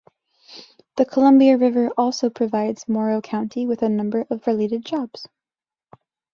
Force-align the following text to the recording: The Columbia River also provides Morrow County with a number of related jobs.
The 0.95 1.05
Columbia 1.05 1.57
River 1.57 1.89
also 1.95 2.31
provides 2.31 2.87
Morrow 2.89 3.21
County 3.21 3.67
with 3.67 3.83
a 3.83 3.87
number 3.89 4.25
of 4.31 4.47
related 4.47 4.83
jobs. 4.83 5.27